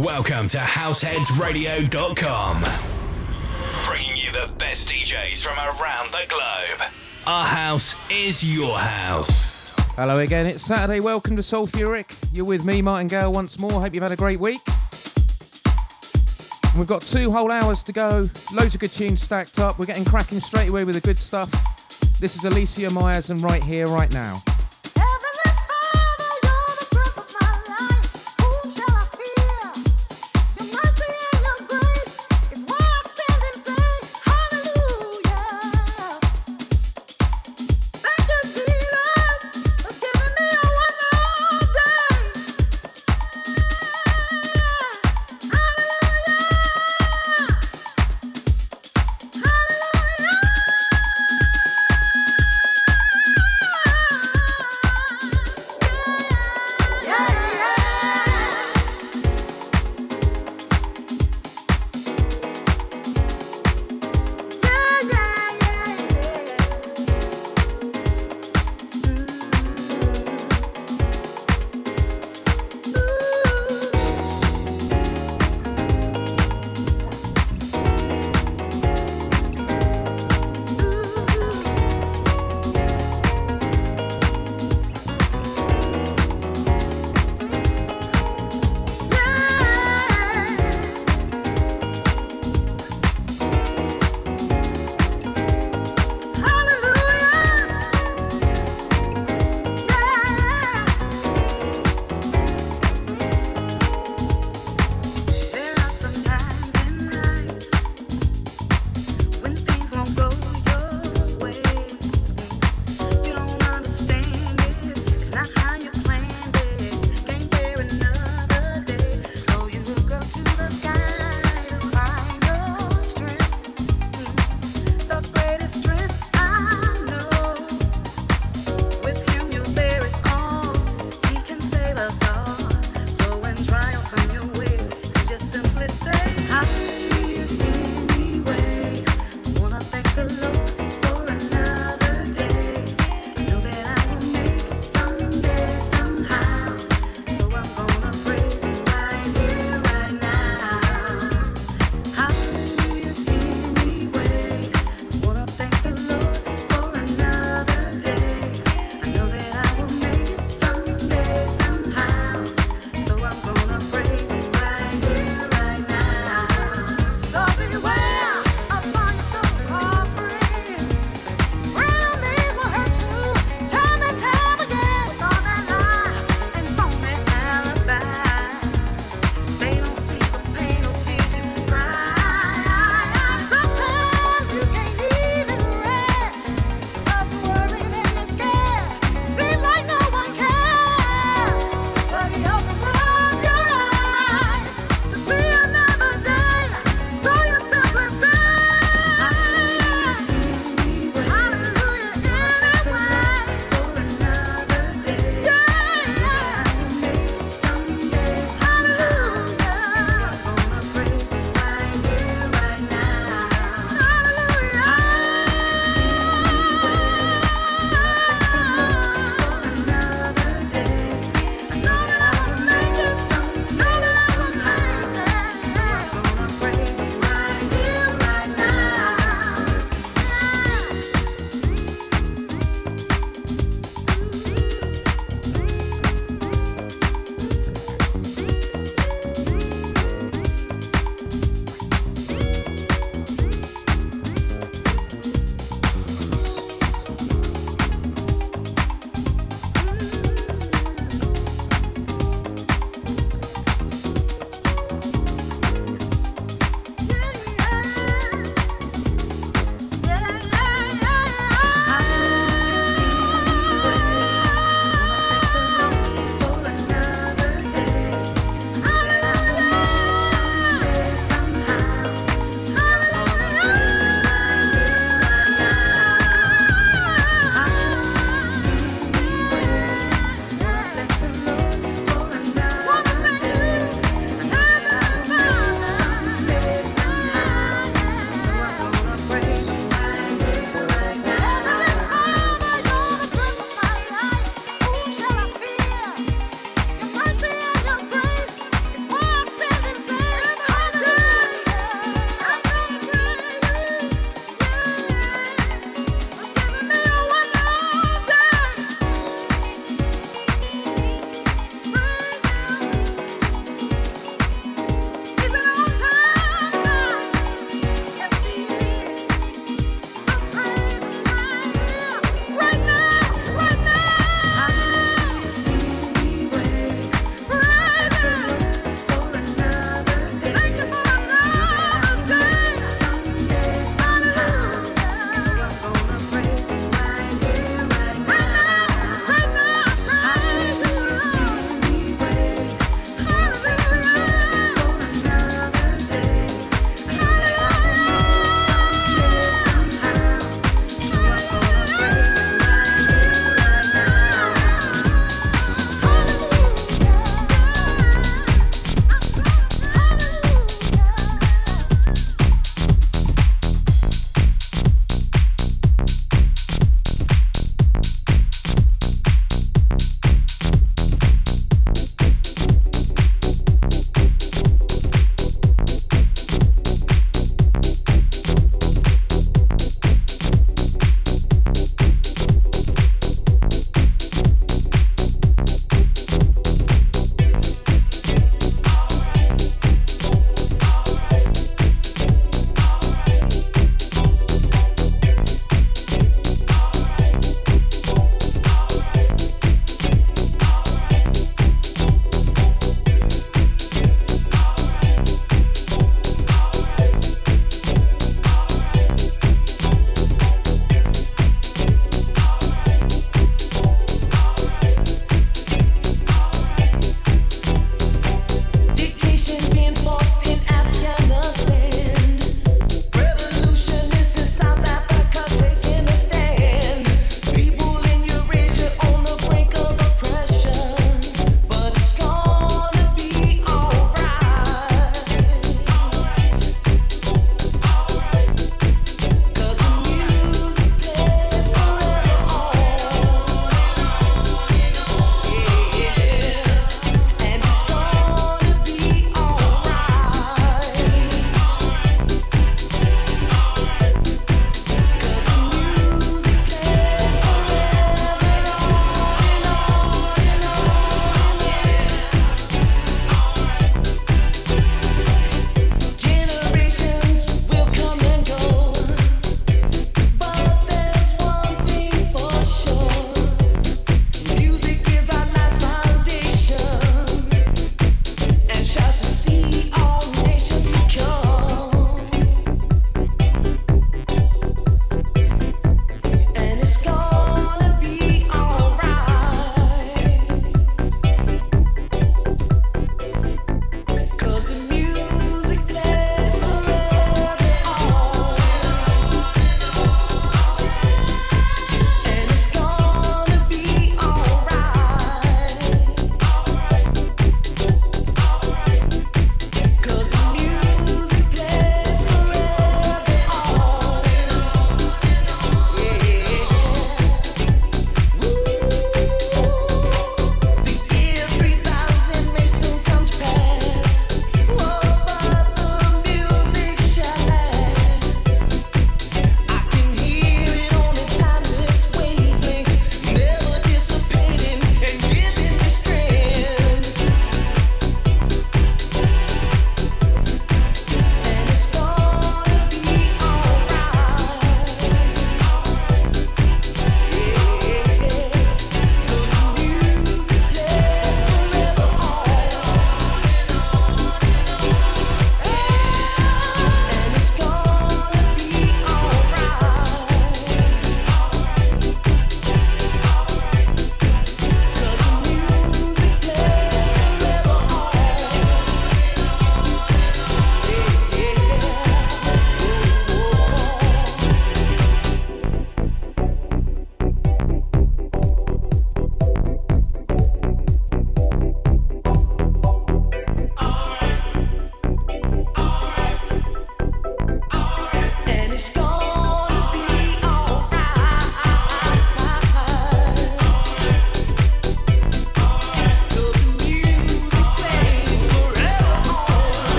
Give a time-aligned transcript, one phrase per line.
[0.00, 2.62] Welcome to HouseheadsRadio.com.
[3.84, 6.80] Bringing you the best DJs from around the globe.
[7.26, 9.74] Our house is your house.
[9.94, 11.00] Hello again, it's Saturday.
[11.00, 12.16] Welcome to Soulfuric.
[12.32, 13.82] You're with me, Martin Gale, once more.
[13.82, 14.62] Hope you've had a great week.
[16.74, 18.30] We've got two whole hours to go.
[18.54, 19.78] Loads of good tunes stacked up.
[19.78, 21.50] We're getting cracking straight away with the good stuff.
[22.18, 24.42] This is Alicia Myers and right here, right now.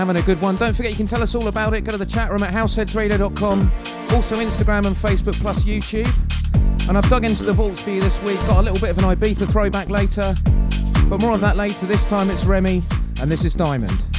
[0.00, 0.56] Having a good one.
[0.56, 1.82] Don't forget you can tell us all about it.
[1.82, 3.72] Go to the chat room at househeadsradio.com.
[4.12, 6.10] Also Instagram and Facebook plus YouTube.
[6.88, 8.38] And I've dug into the vaults for you this week.
[8.46, 10.34] Got a little bit of an Ibiza throwback later.
[11.10, 11.84] But more on that later.
[11.84, 12.82] This time it's Remy
[13.20, 14.09] and this is Diamond.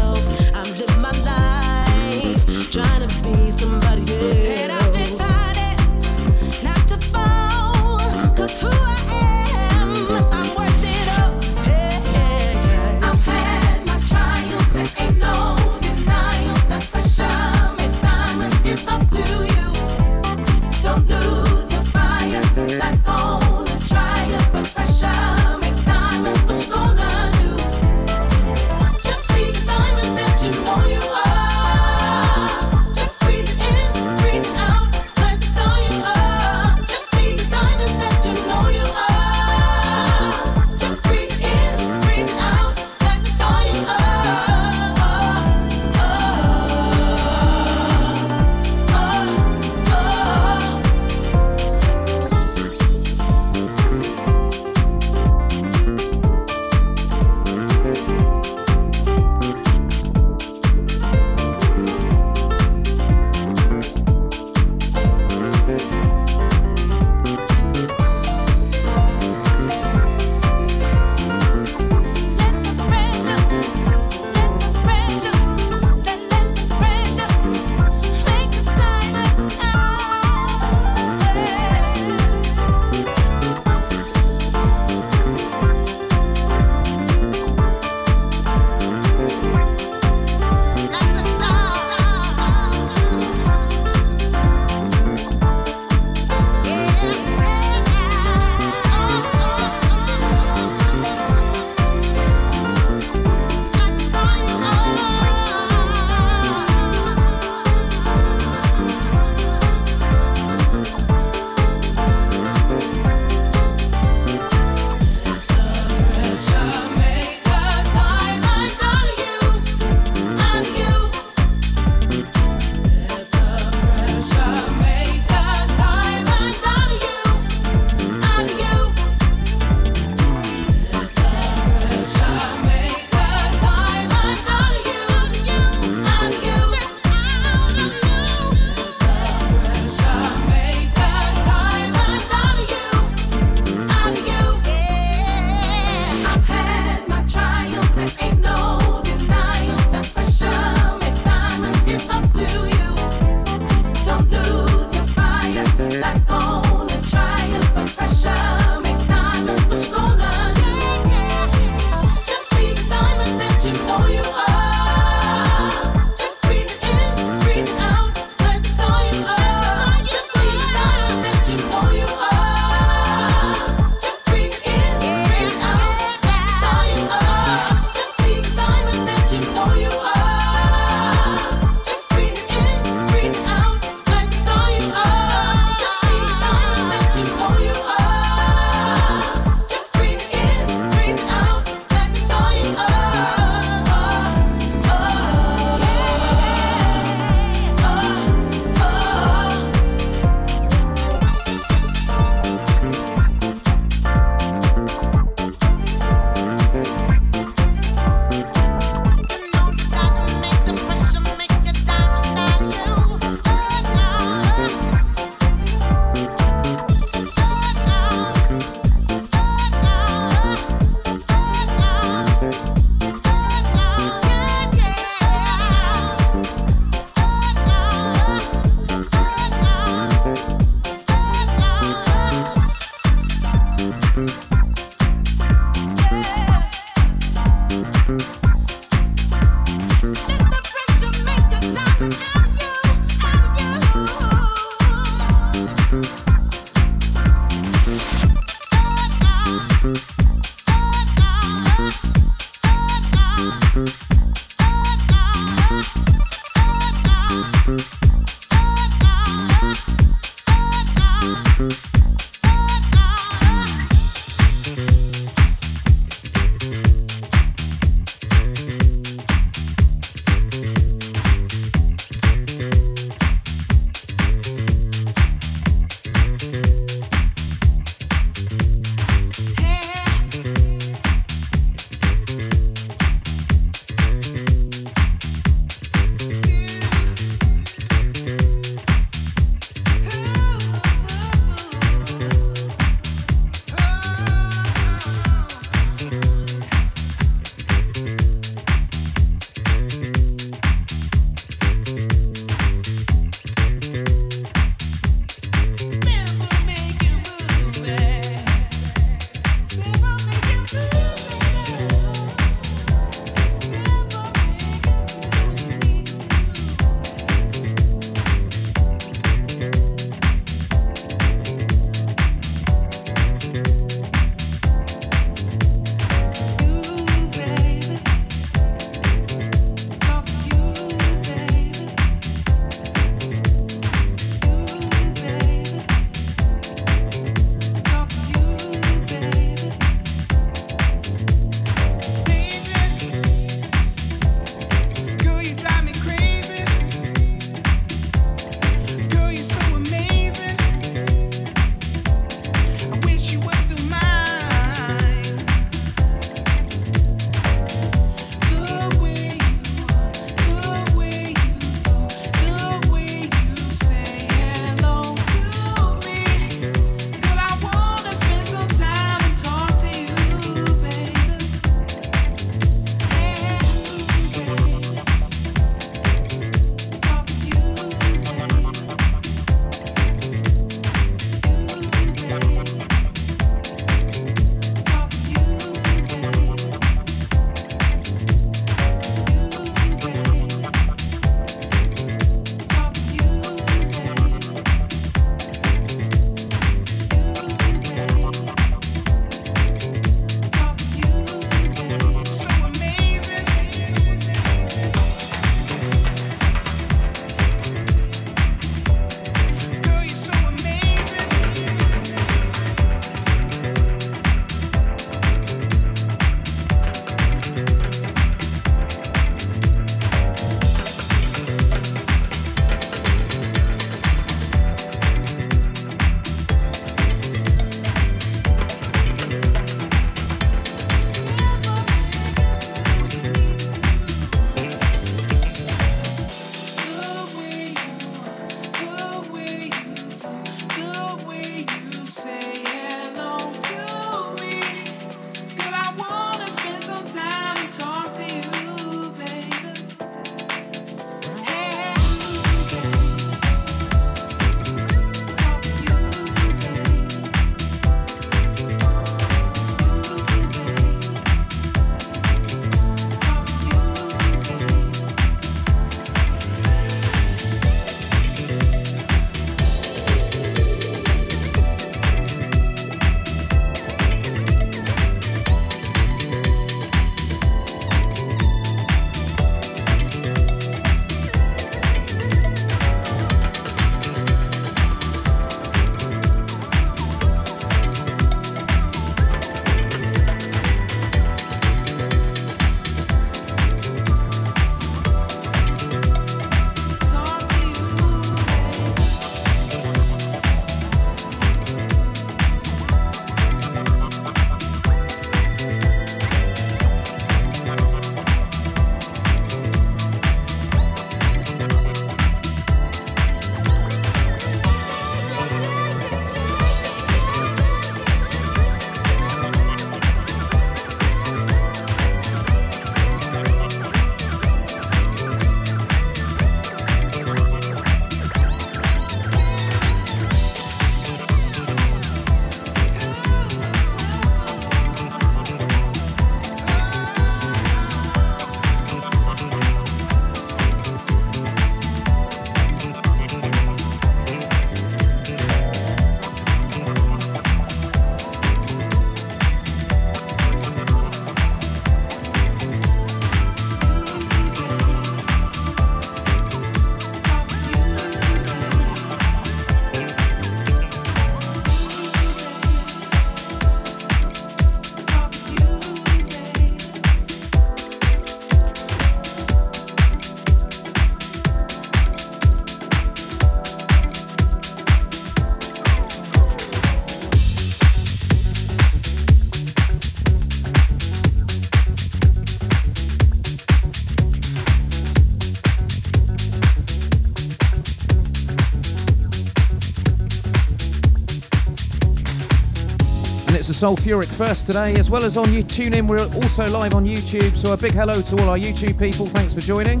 [593.78, 596.08] Soulfuric first today, as well as on you tune in.
[596.08, 599.28] We're also live on YouTube, so a big hello to all our YouTube people.
[599.28, 600.00] Thanks for joining.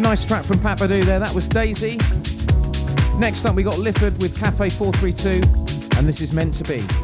[0.00, 1.20] Nice track from Pat there.
[1.20, 1.96] That was Daisy.
[3.20, 6.99] Next up, we got Lifford with Cafe 432, and this is meant to be.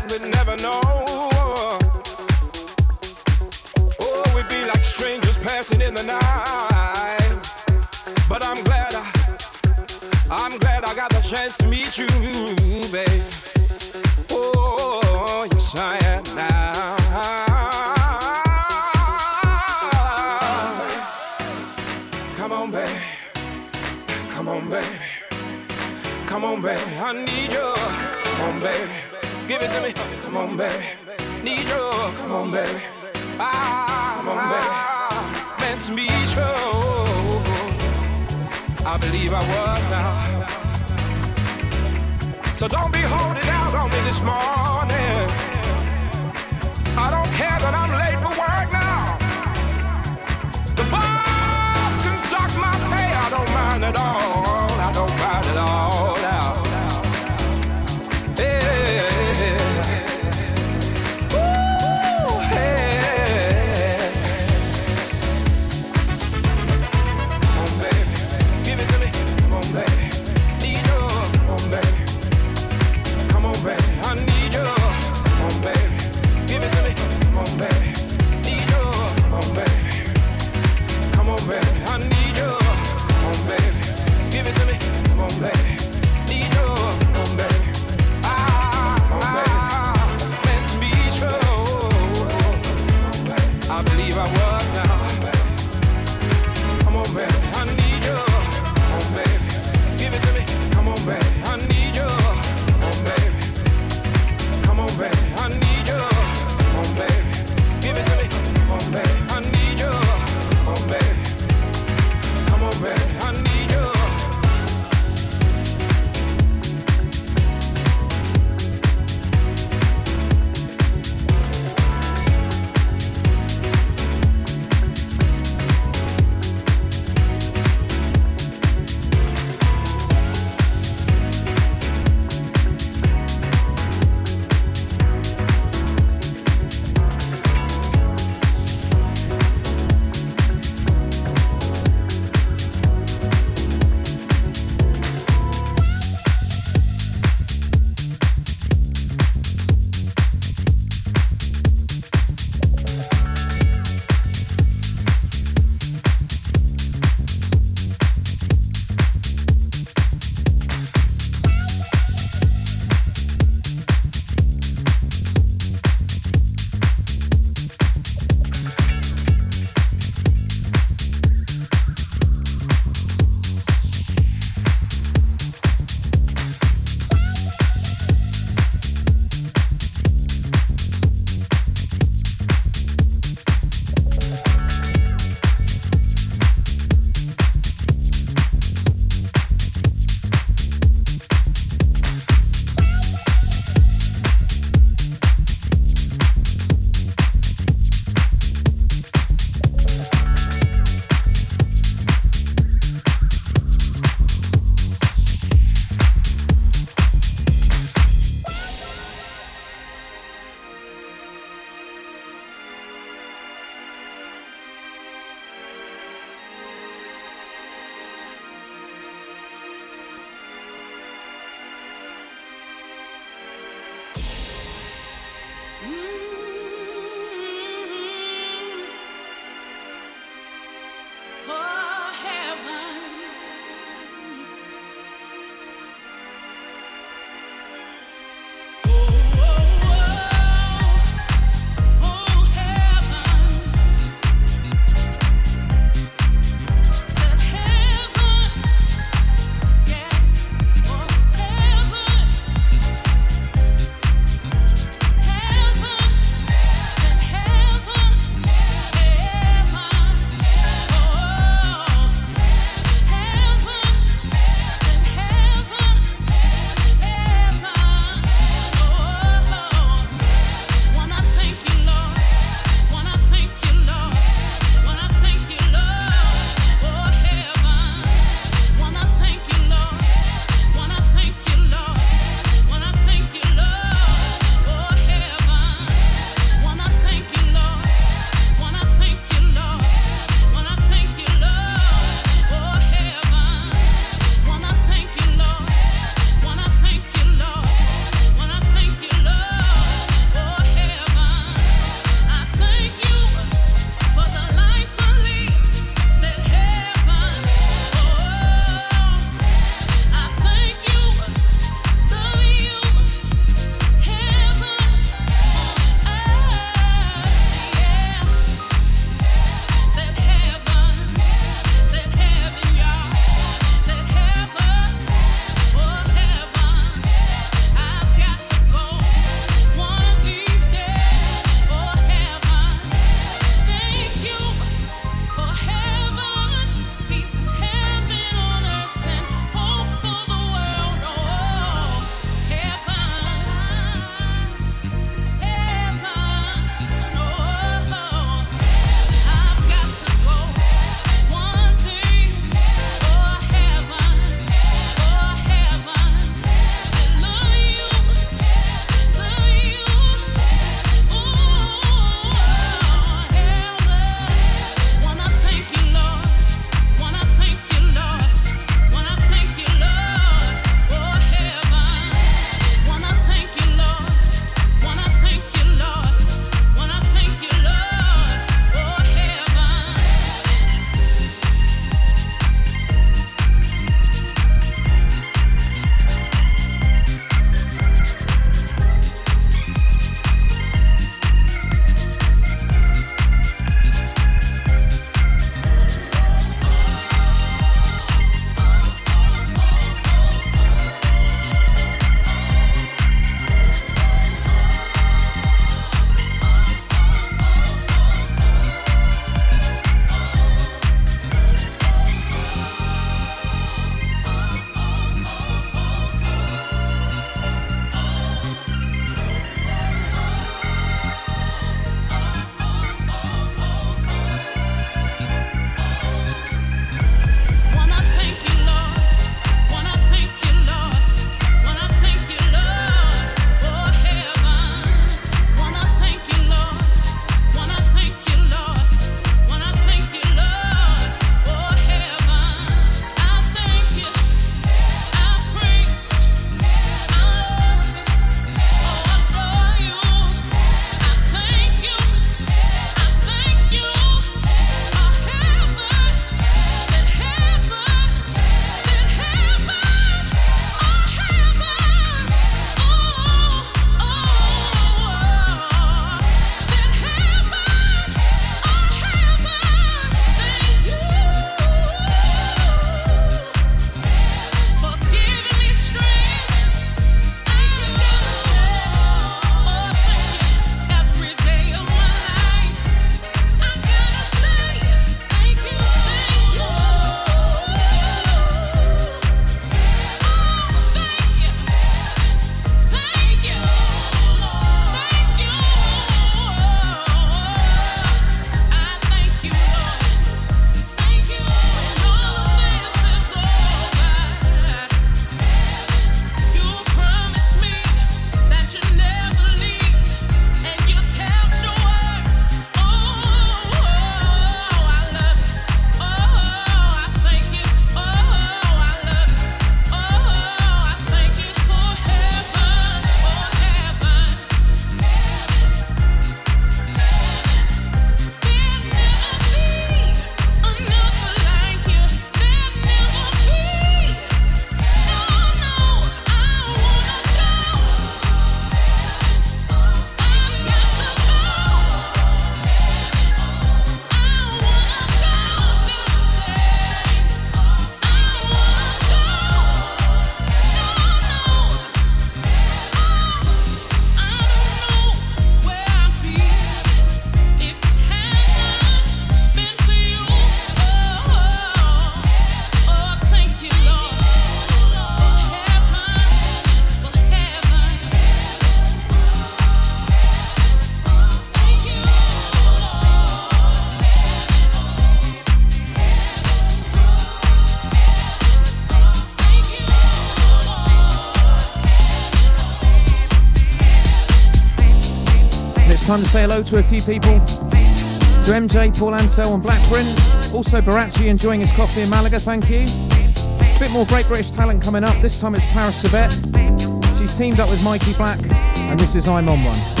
[586.17, 587.39] Time to say hello to a few people.
[587.39, 590.07] To MJ, Paul Ansel and Blackburn.
[590.53, 592.81] Also Barachi enjoying his coffee in Malaga, thank you.
[592.81, 595.15] A bit more great British talent coming up.
[595.21, 597.17] This time it's Paris Sabet.
[597.17, 598.39] She's teamed up with Mikey Black,
[598.75, 600.00] and this is I'm on one.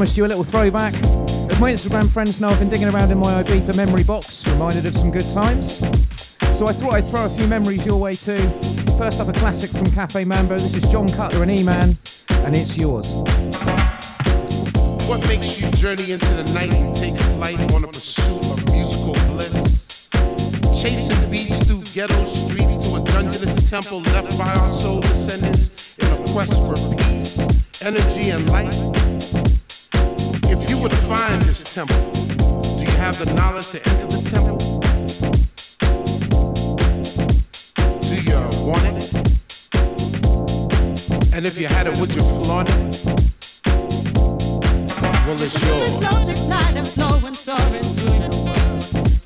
[0.00, 0.94] Promised you a little throwback.
[1.50, 4.86] As my Instagram friends know, I've been digging around in my Ibiza memory box, reminded
[4.86, 5.76] of some good times.
[6.56, 8.38] So I thought I'd throw a few memories your way too.
[8.96, 10.58] First up, a classic from Cafe Mambo.
[10.58, 11.98] This is John Cutler and E-Man,
[12.30, 13.12] and it's yours.
[15.06, 19.12] What makes you journey into the night and take flight on a pursuit of musical
[19.34, 20.08] bliss?
[20.80, 26.06] Chasing beats through ghetto streets to a dungeonous temple left by our soul descendants in
[26.06, 27.38] a quest for peace,
[27.82, 28.99] energy, and light.
[30.80, 31.96] You find this temple,
[32.78, 34.56] do you have the knowledge to enter the temple?
[38.00, 39.04] Do you want it?
[41.34, 42.74] And if you had it, would you flaunt it?
[45.26, 45.96] Well, it's yours.
[45.98, 48.40] Flows, ignite, and your world.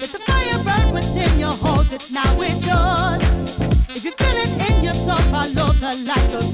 [0.01, 3.23] The fire burn within hold it, now it's yours.
[3.91, 6.54] If you feel it in your soul, follow the light,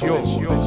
[0.00, 0.57] Well, it's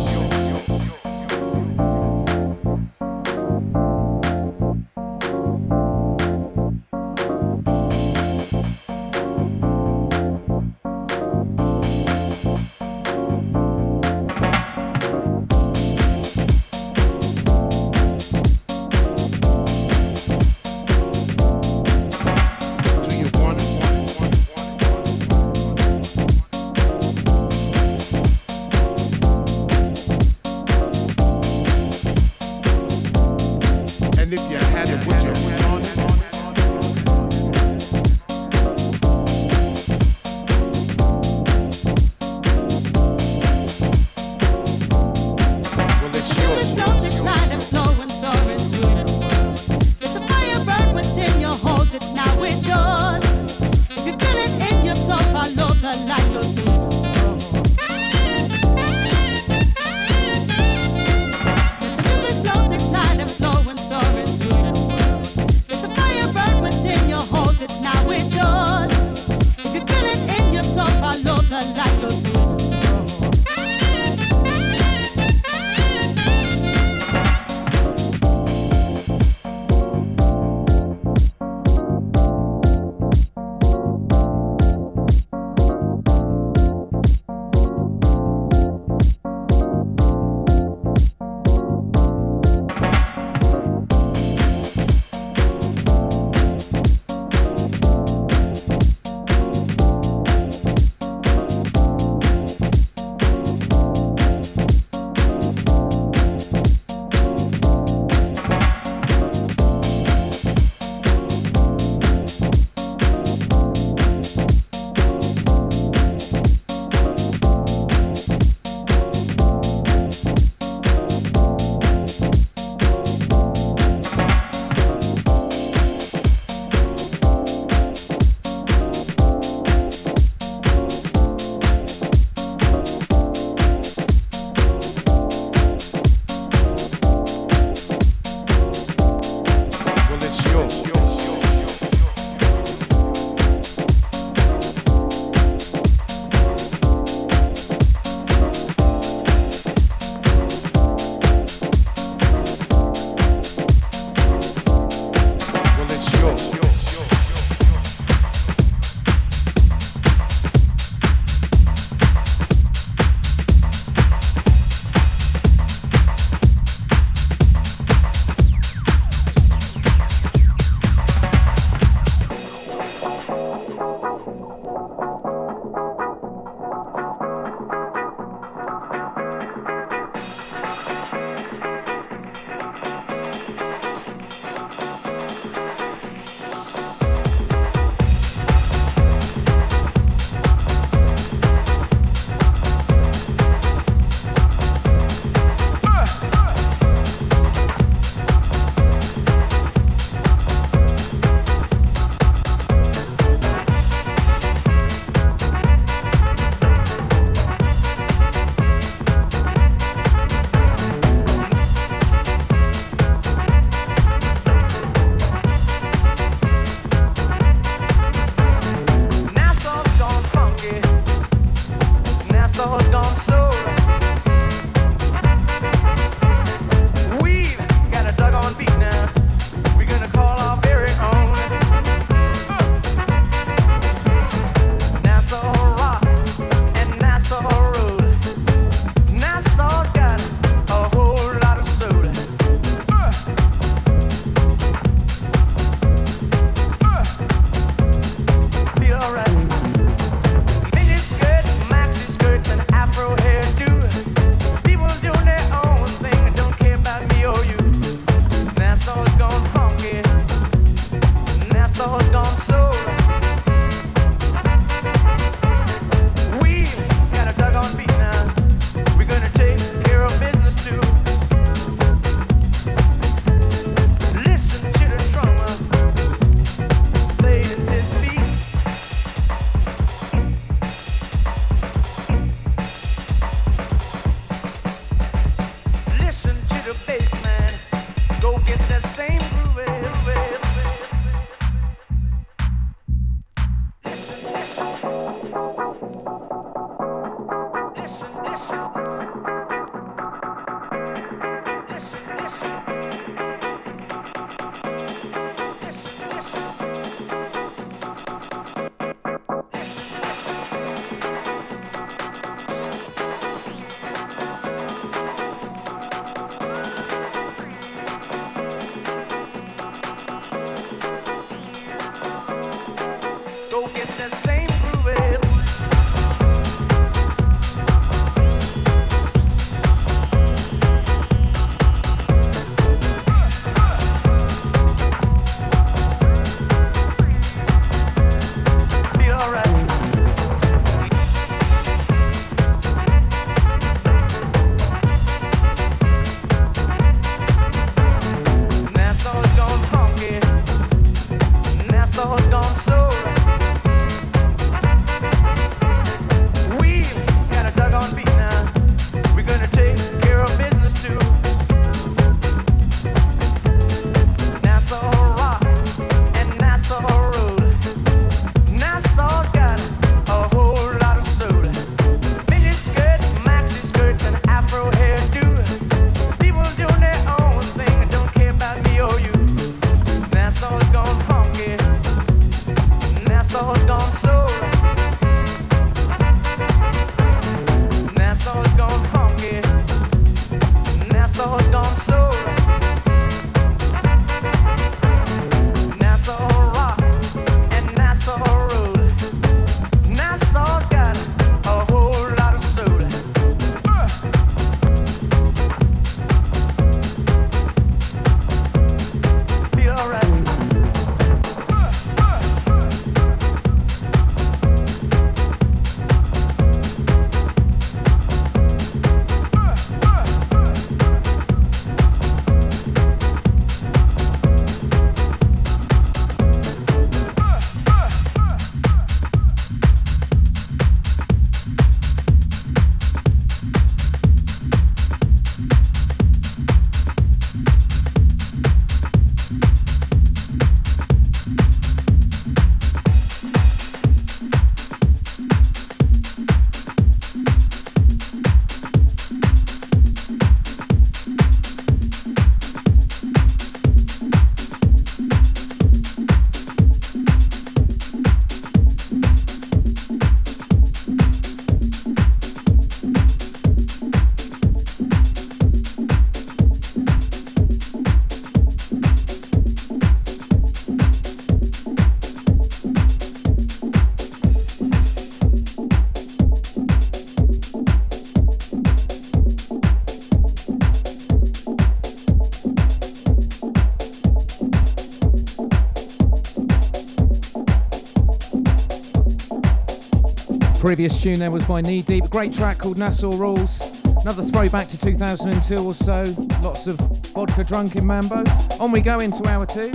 [490.72, 492.10] Previous tune there was by Knee Deep.
[492.10, 493.84] Great track called Nassau Rules.
[494.04, 496.06] Another throwback to 2002 or so.
[496.42, 496.78] Lots of
[497.14, 498.24] vodka drunk in Mambo.
[498.58, 499.70] On we go into hour two.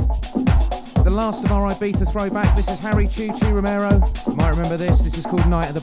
[1.05, 2.57] The last of our Ibiza throwback.
[2.57, 4.01] This is Harry Choo Choo Romero.
[4.26, 5.03] You might remember this.
[5.03, 5.82] This is called Night of the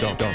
[0.00, 0.33] don't, don't.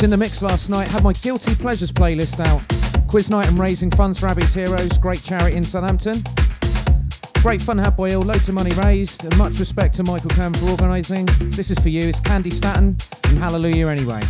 [0.00, 2.62] Was in the mix last night, had my Guilty Pleasures playlist out.
[3.06, 6.22] Quiz night and raising funds for Abby's Heroes, great charity in Southampton.
[7.42, 10.54] Great fun had by all, loads of money raised, and much respect to Michael Kern
[10.54, 11.26] for organising.
[11.50, 14.22] This is for you, it's Candi Staton and Hallelujah Anyway.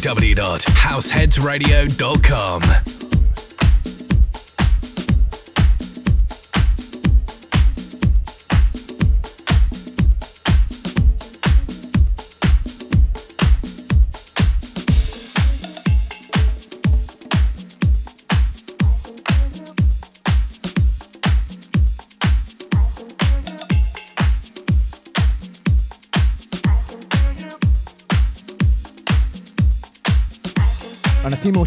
[0.00, 2.81] www.househeadsradio.com.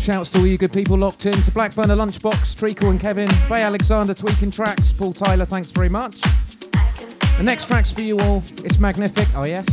[0.06, 1.34] shouts to all you good people locked in.
[1.34, 6.22] To Blackburner Lunchbox, Treacle and Kevin, Bay Alexander tweaking tracks, Paul Tyler, thanks very much.
[6.22, 8.44] The next track's for you all.
[8.64, 9.68] It's Magnific, oh yes.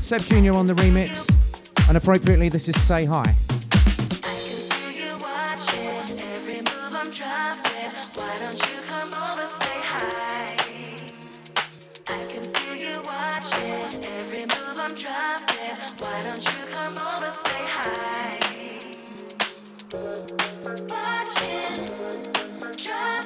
[0.00, 0.54] Seb Jr.
[0.54, 1.28] on the remix.
[1.88, 3.36] And appropriately, this is Say Hi.
[15.98, 16.69] Why don't you
[22.80, 23.19] try.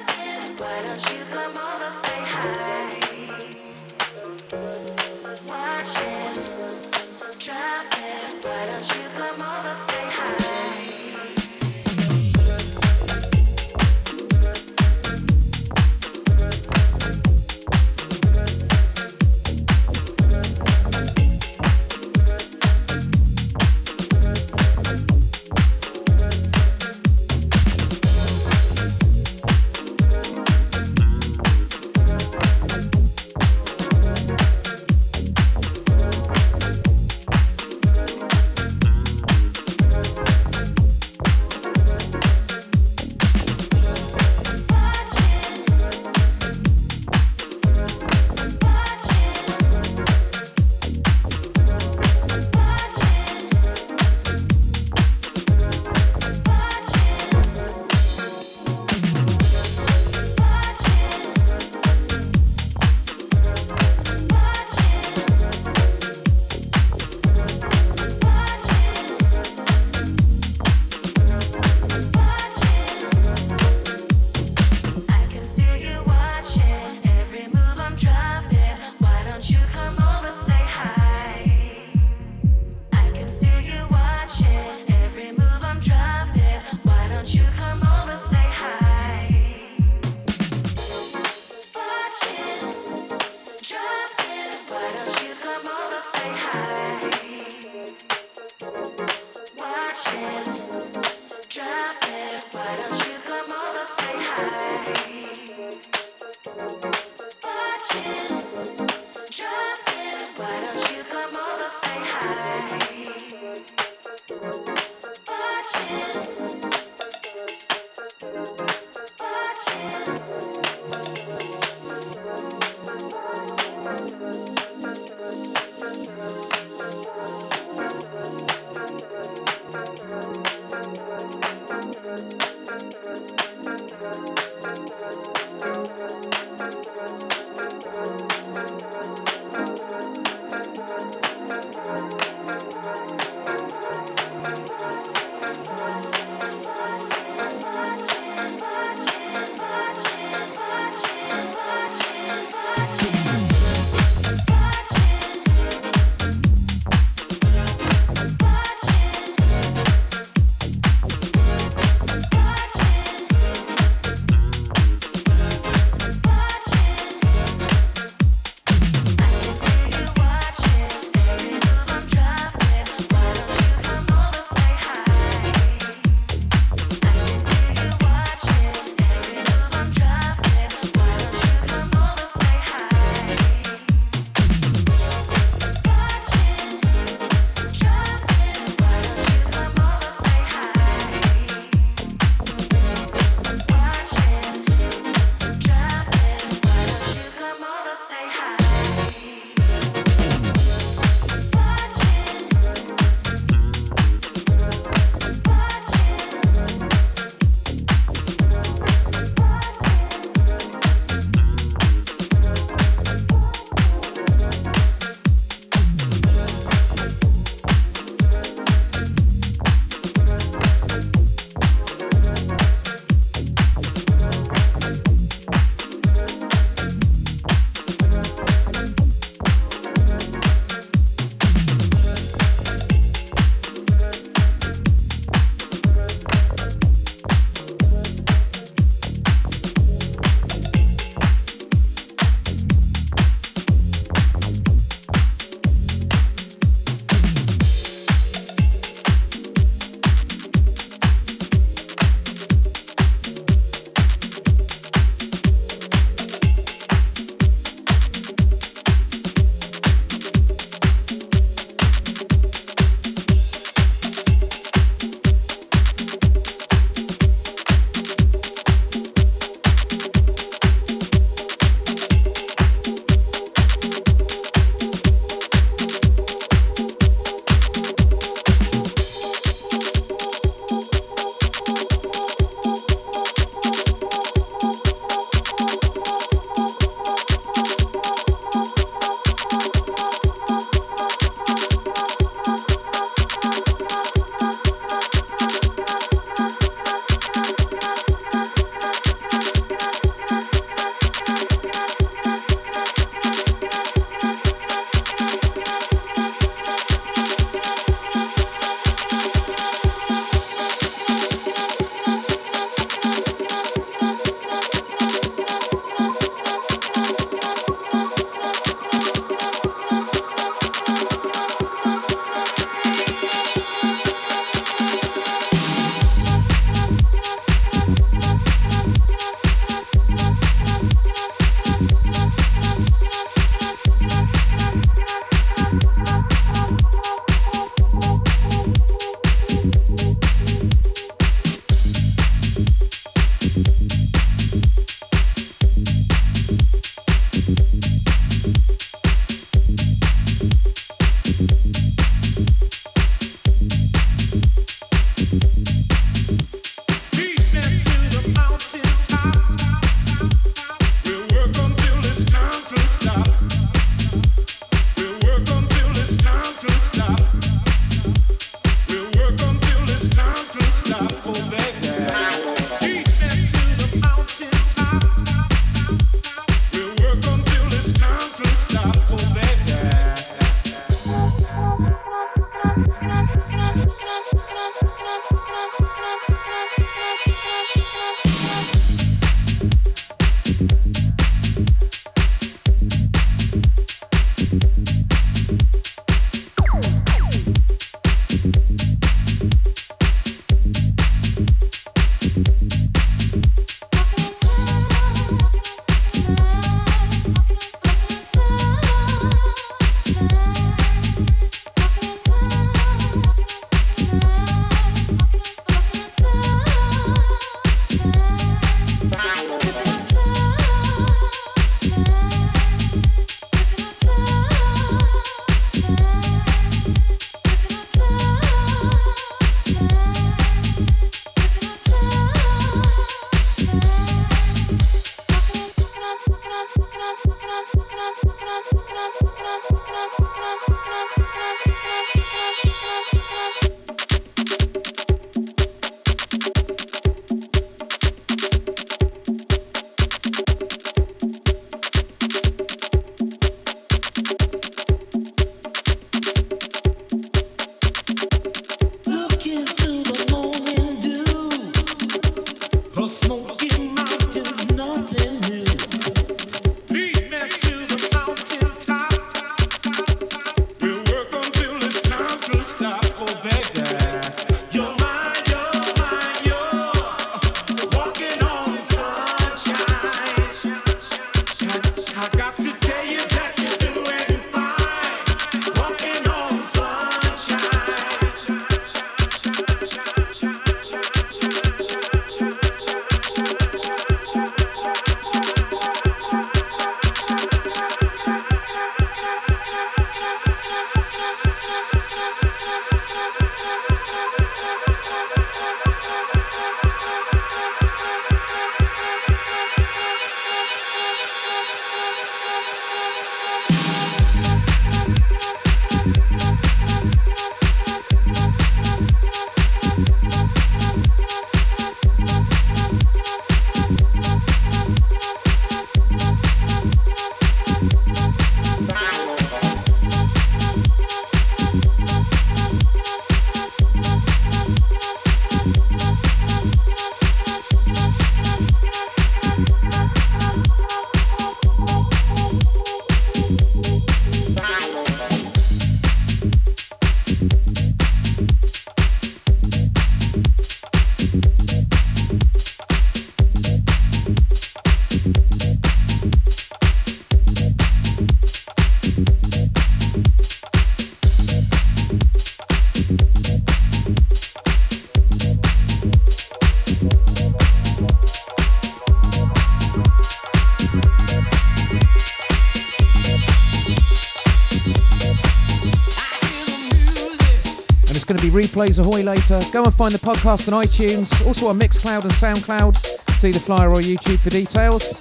[578.55, 579.59] Replays ahoy later.
[579.73, 582.95] Go and find the podcast on iTunes, also on Mixcloud and Soundcloud.
[583.33, 585.11] See the flyer or YouTube for details.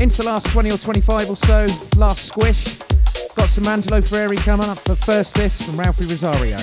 [0.00, 2.78] Into the last 20 or 25 or so, last squish.
[3.34, 6.56] Got some Angelo Ferreri coming up, for first this from Ralphi Rosario.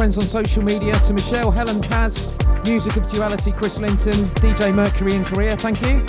[0.00, 5.12] Friends on social media, to Michelle, Helen Paz, Music of Duality, Chris Linton, DJ Mercury
[5.12, 6.02] in Korea, thank you.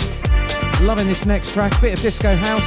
[0.82, 2.66] Loving this next track, bit of disco house.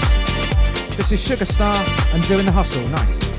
[0.98, 1.76] This is Sugar Star
[2.14, 3.35] and Doing the Hustle, nice.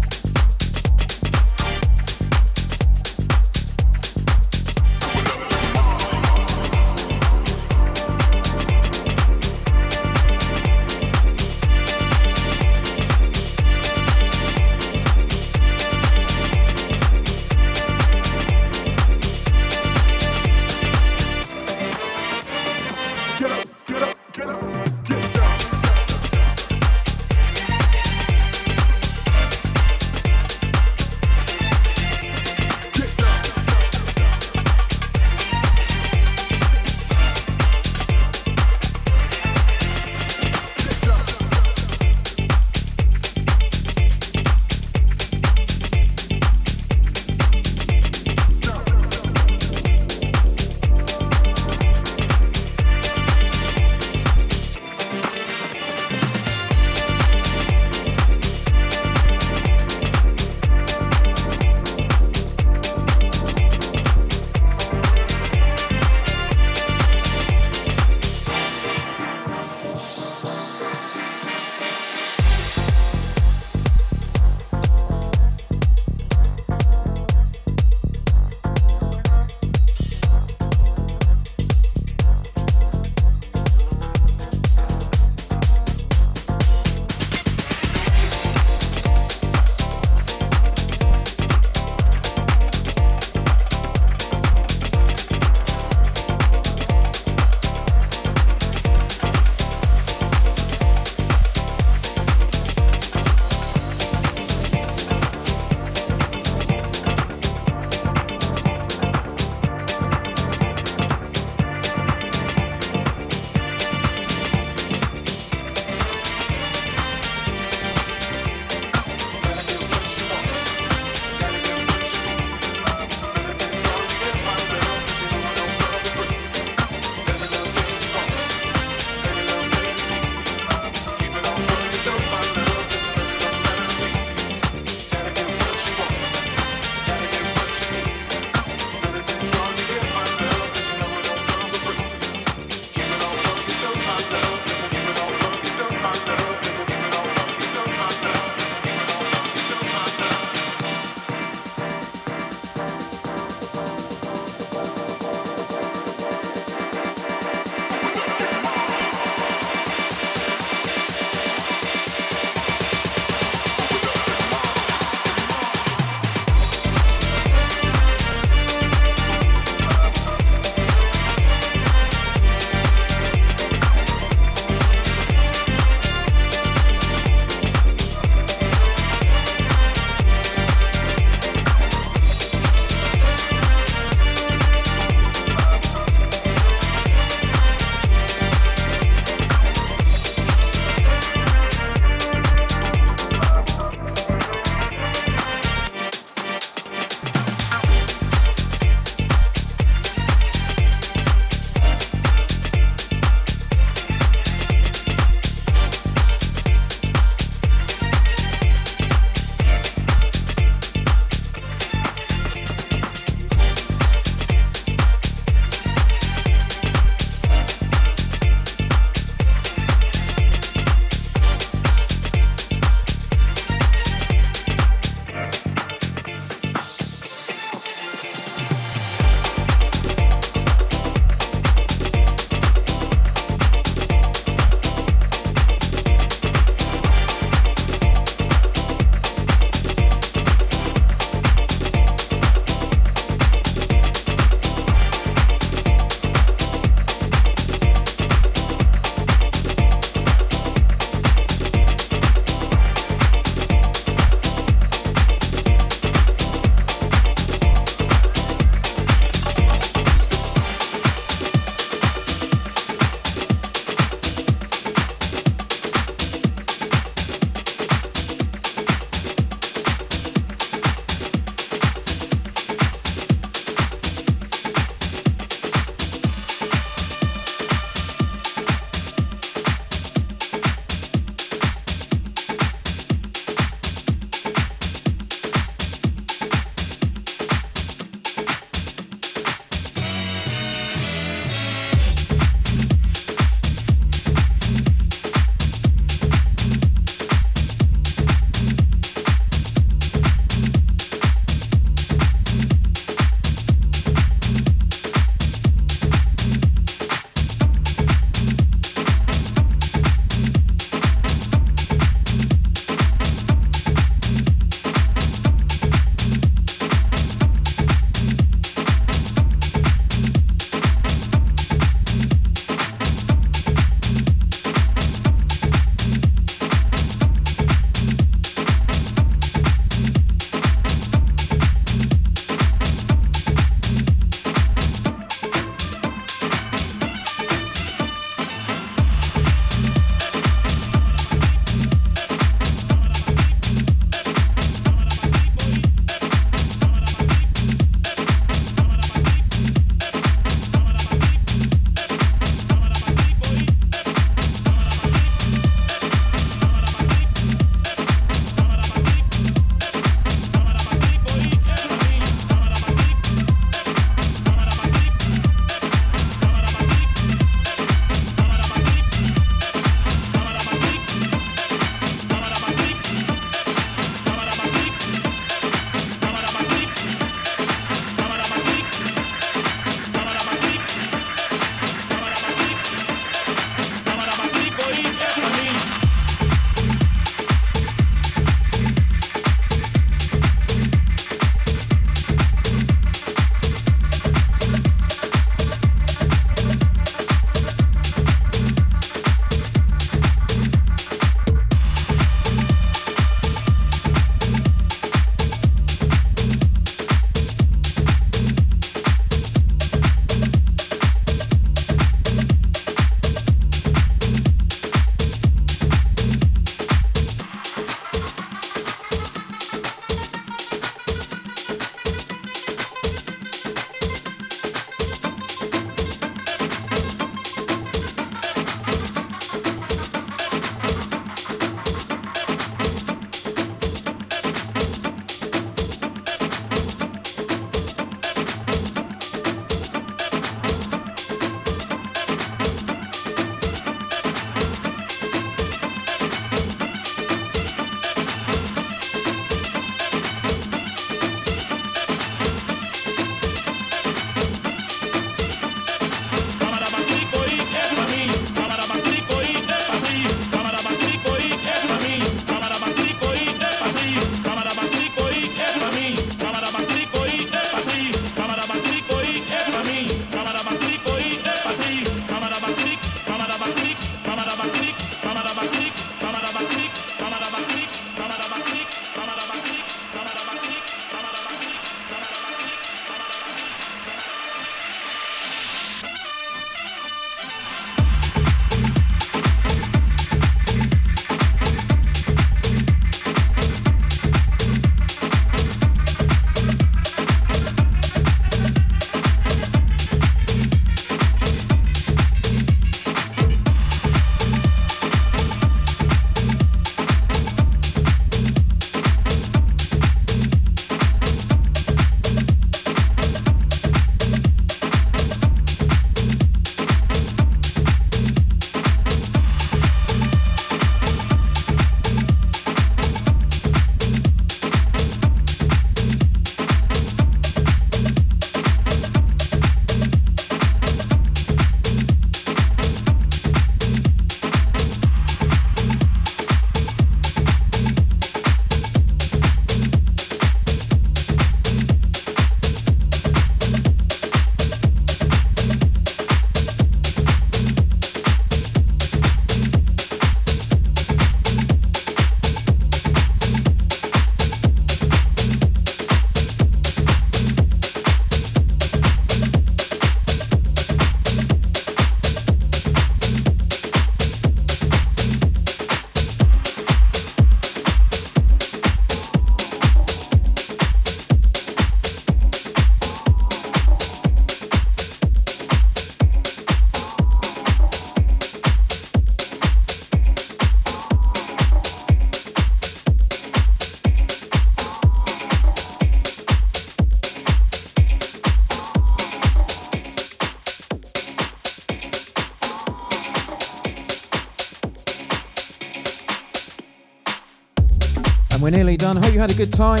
[599.44, 600.00] Had a good time.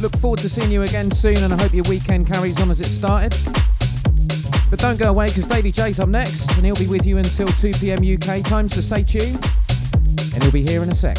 [0.00, 2.78] Look forward to seeing you again soon, and I hope your weekend carries on as
[2.78, 3.34] it started.
[4.70, 7.48] But don't go away because Davey J's up next, and he'll be with you until
[7.48, 9.44] 2 pm UK time, so stay tuned,
[10.34, 11.16] and he'll be here in a sec.